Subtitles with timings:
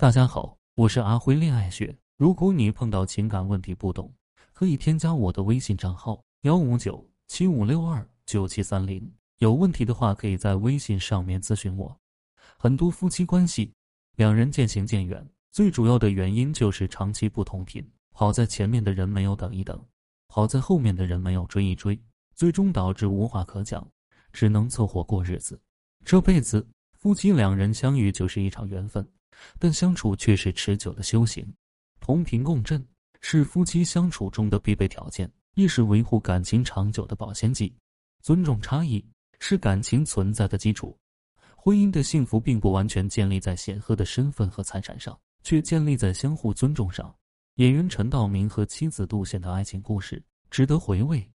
[0.00, 1.94] 大家好，我是阿辉恋爱学。
[2.16, 4.10] 如果你碰到情感问题不懂，
[4.54, 9.12] 可以添加我的微信账号幺五九七五六二九七三零。
[9.40, 11.94] 有问题的话，可以在微信上面咨询我。
[12.56, 13.74] 很多夫妻关系，
[14.16, 17.86] 两人渐行渐远，最主要的原因就是长期不同频。
[18.14, 19.78] 好在前面的人没有等一等，
[20.28, 22.00] 好在后面的人没有追一追，
[22.34, 23.86] 最终导致无话可讲，
[24.32, 25.60] 只能凑合过日子。
[26.06, 29.06] 这辈子，夫妻两人相遇就是一场缘分。
[29.58, 31.46] 但相处却是持久的修行，
[32.00, 32.84] 同频共振
[33.20, 37.74] 是夫妻相处中的必备条件，亦是维护感情长久的保鲜剂。
[38.22, 39.04] 尊重差异
[39.38, 40.96] 是感情存在的基础。
[41.56, 47.14] 婚姻的幸福并不完全建立在显赫的身份和财产上，却建立在相互尊重上。
[47.56, 51.26] 演员陈道明和妻子杜宪的爱情故事值得回味。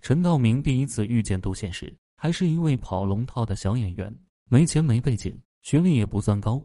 [0.00, 4.14] 陈道明第一次遇见杜宪时，还是一位跑龙套的小演员，
[4.48, 6.62] 没钱没背景，学历也不算高。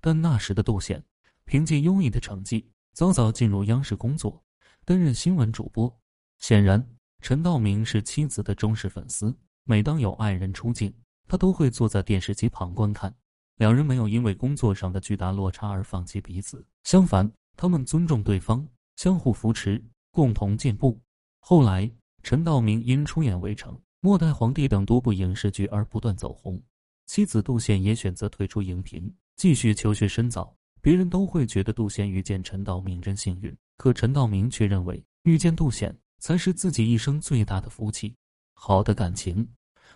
[0.00, 1.04] 但那时的杜宪，
[1.44, 4.42] 凭借优异的成绩，早早进入央视工作，
[4.84, 5.98] 担任新闻主播。
[6.38, 6.88] 显然，
[7.20, 9.36] 陈道明是妻子的忠实粉丝。
[9.64, 10.94] 每当有爱人出镜，
[11.26, 13.14] 他都会坐在电视机旁观看。
[13.56, 21.00] 两人没有因为工作上的巨大落差而放弃彼此，相反，他们尊重对方，相互扶持，共同进步。
[21.40, 21.90] 后来，
[22.22, 26.62] 陈道明因出演《围城》《末代皇帝》等多部影视剧而不断走红，
[27.06, 29.12] 妻子杜宪也选择退出荧屏。
[29.38, 38.12] 继续求学深造，别人都会觉得杜贤遇见陈道明真幸运，可陈道明却认为遇见杜宪才是自己一生最大的福气。
[38.52, 39.48] 好的感情，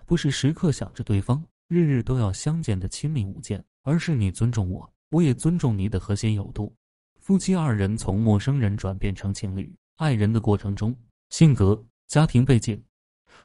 [0.06, 6.72] 不是时刻想着对方，日日都要相见的亲密无间，而是你尊重我，我也尊重你的和谐有度。
[7.18, 10.96] 夫妻二人从陌生人转变成情侣、爱人的过程中，
[11.30, 12.80] 性格、家庭背景、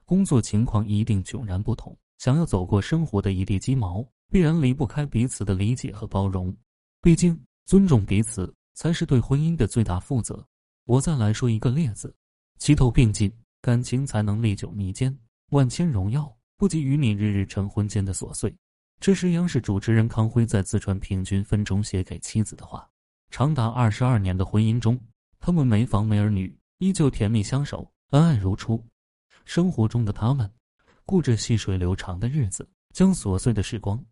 [0.06, 4.08] 工作情况一定迥然不同，想要走过生活的一地鸡毛。
[4.30, 6.56] 必然离不开彼此的理解和包容，
[7.02, 10.46] 毕竟尊重彼此才是对婚姻的最大负责。
[10.86, 12.14] 我再来说一个例子：
[12.60, 15.18] 齐头并进，感情才能历久弥坚。
[15.52, 18.54] 万千荣耀不及与你日日晨昏间的琐碎。
[19.00, 22.90] 这是央视主持人康辉在自传《平均分》中写给妻子的话。
[23.30, 25.00] 长达二十二年的婚姻中，
[25.40, 28.84] 他们没房没儿女，依旧甜蜜相守，恩爱如初。
[29.46, 30.52] 生活中的他们，
[31.06, 34.04] 过着细水流长的日子，将琐碎的时光。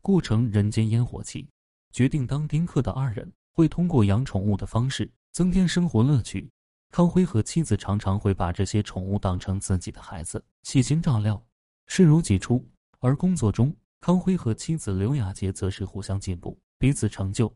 [0.00, 1.48] 故成人间烟火气，
[1.92, 6.50] 决定当丁克的二人会通过养宠物的方式增添生活乐趣。
[6.90, 11.44] 康辉和妻子常常会把这些宠物当成自己的孩子，细心照料，
[11.86, 12.64] 视如己出。
[13.00, 17.54] 而工作中，康辉和妻子刘雅洁则是互相进步，彼此成就。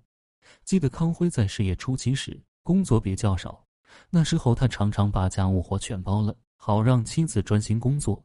[0.65, 3.65] 记得康辉在事业初期时，工作比较少，
[4.11, 8.25] 那时候他常常把家务活全包了，好让妻子专心工作。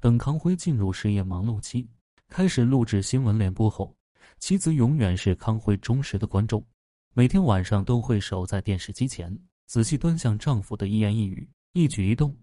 [0.00, 1.88] 等康辉进入事业忙碌期。
[2.32, 3.94] 开始录制新闻联播后，
[4.38, 6.64] 妻子永远是康辉忠实的观众，
[7.12, 12.34] 每天晚上都会守在电视机前，仔细端详丈夫的一言一语、一举一动。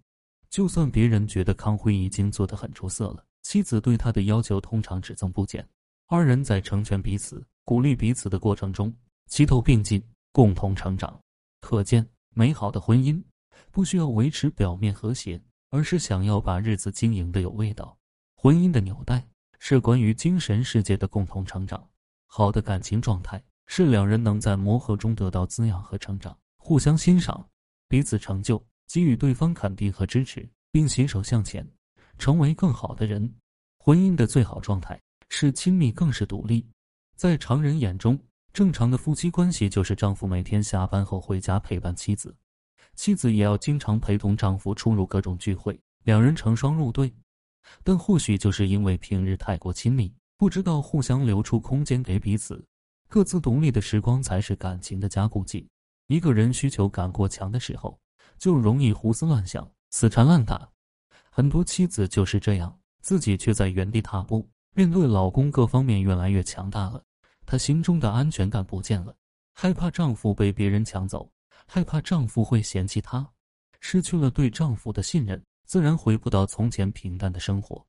[0.48, 5.68] 就算别人觉得康辉已经做得很出色了，妻子对他的要求通常只增不减。
[6.06, 8.96] 二人在成全彼此、鼓励彼此的过程中，
[9.26, 10.00] 齐头并进，
[10.32, 11.20] 共同成长。
[11.62, 13.20] 可见，美好的婚姻
[13.72, 17.98] 不需要维持表面和谐，而是想要把日子经营的有味道。
[18.36, 19.29] 婚姻的纽带。
[19.60, 21.88] 是关于精神世界的共同成长。
[22.26, 27.48] 好的感情状态是两人能在磨合中得到滋养和成长，互相欣赏，
[27.88, 31.68] 彼此成就，给予对方肯定和支持，并携手向前，
[32.18, 33.32] 成为更好的人。
[33.78, 35.00] 婚姻的最好状态
[35.30, 36.66] 是亲密，更是独立。
[37.16, 38.20] 在常人眼中，
[38.54, 42.36] 正常的夫妻关系就是丈夫每天下班后回家陪伴妻子，
[42.96, 47.14] 妻子也要经常陪同丈夫出入各种聚会，两人成双入对。
[47.84, 52.64] 但或许就是因为平日太过亲密，不知道互相留出空间给彼此，
[53.08, 55.68] 各自独立的时光才是感情的加固剂。
[56.08, 58.00] 一个人需求感过强的时候，
[58.38, 60.68] 就容易胡思乱想、死缠烂打。
[61.30, 64.50] 很多妻子就是这样，自己却在原地踏步。
[64.76, 67.04] 面对老公各方面越来越强大了，
[67.46, 69.16] 她心中的安全感不见了，
[69.54, 71.30] 害怕丈夫被别人抢走，
[71.68, 73.28] 害怕丈夫会嫌弃她，
[73.80, 75.44] 失去了对丈夫的信任。
[75.70, 77.86] 自然回不到从前平淡的生活。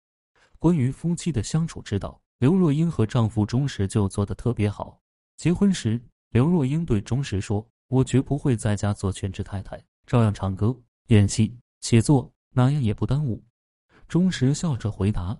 [0.58, 5.00] 关于夫妻的相处之道，刘若英和丈夫钟石就做得特别好。
[5.38, 5.98] 结婚时，
[6.28, 13.42] 刘若英对钟石说：“我绝不会在家做全职太太，照样唱歌、演戏、写作，哪样也不耽误。”
[14.06, 15.34] 钟石笑着回答：“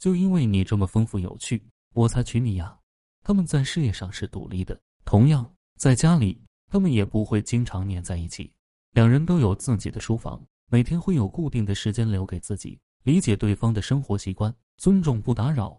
[0.00, 1.62] 就因为你这么丰富有趣，
[1.92, 2.74] 我才娶你呀。”
[3.22, 8.50] 他们在事业上是独立的，同样在家里，他们也不会经常黏在一起。
[8.92, 10.42] 两人都有自己的书房。
[10.72, 15.78] 每天会有固定的时间留给自己，理解对方的生活习惯，尊重不打扰。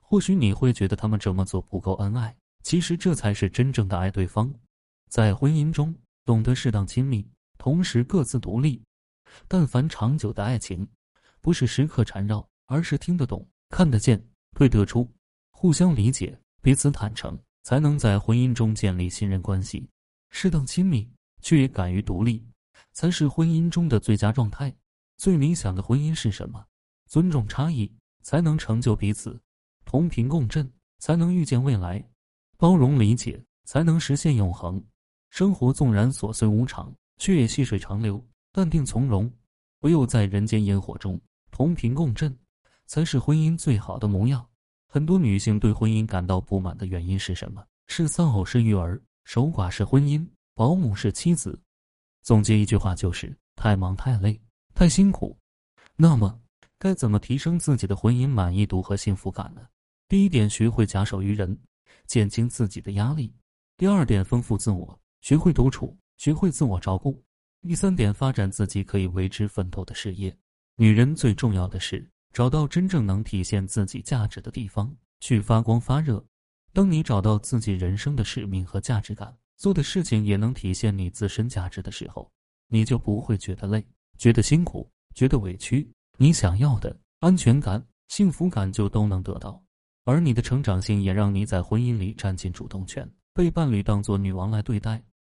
[0.00, 4.50] 或许你会觉得他们这么做不够恩爱，其实这才是真正的爱对方。
[5.10, 5.94] 在婚姻中，
[6.24, 8.82] 懂得适当亲密，同时各自独立。
[9.46, 10.88] 但凡长久的爱情，
[11.42, 14.18] 不是时刻缠绕，而是听得懂、看得见、
[14.54, 15.06] 推得出，
[15.50, 19.86] 互相理解、彼此坦诚，才能在婚姻中建立信任关系。
[20.30, 21.06] 适当亲密，
[21.42, 22.42] 却也敢于独立，
[22.92, 24.74] 才是婚姻中的最佳状态。
[25.16, 26.64] 最理想的婚姻是什么？
[27.06, 27.90] 尊重差异，
[28.22, 29.30] 才能成就彼此；
[29.84, 30.68] 同频共振，
[30.98, 32.02] 才能遇见未来；
[32.56, 34.82] 包容理解，才能实现永恒。
[35.30, 39.30] 生活纵然琐碎无常，却也细水长流，淡定从容。
[39.80, 41.20] 唯有在人间烟火中
[41.50, 42.36] 同频共振，
[42.86, 44.46] 才是婚姻最好的模样。
[44.88, 47.64] 很多女性对婚姻感到不满的原因是什么？
[47.88, 51.58] 是丧偶式育儿，守寡是婚姻，保姆是妻子。
[52.22, 54.40] 总结一句话就是：太忙太累。
[54.74, 55.36] 太辛苦，
[55.96, 56.40] 那么
[56.78, 59.60] 该怎么提升自己的婚姻满意度和幸福感呢？
[60.08, 61.58] 第一点，学会假手于人，
[62.06, 63.30] 减轻自己的压力；
[63.76, 67.12] 第二点，丰富自我，学会独处，学会自我照顾；
[67.60, 70.34] 第三点，发展自己可以为之奋斗的事业。
[70.76, 76.24] 女人最重要的是找到真正能体现自己价值的地方，去发光发热。
[76.72, 82.30] 当你找到自己人生的使命和价值感，做的事情也能体现你自身价值的时候，
[82.68, 83.84] 你就不会觉得累。
[84.18, 89.60] 觉得辛苦，觉得委屈，你想要的安全感、幸福感就都能得到，
[90.04, 95.02] 而你的成长性也让你在婚姻里占尽主动权，被伴侣当作女王来对待。